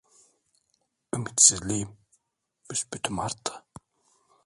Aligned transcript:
Ümitsizliğim 1.15 1.97
büsbütün 2.69 3.17
arttı. 3.17 3.63